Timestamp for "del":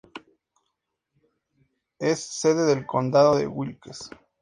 2.65-2.87